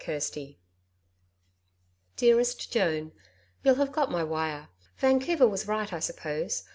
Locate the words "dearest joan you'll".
2.15-3.75